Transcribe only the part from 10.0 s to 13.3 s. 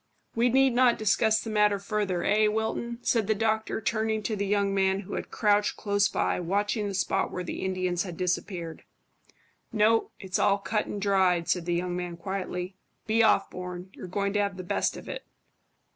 It's all cut and dried," said the young man quietly. "Be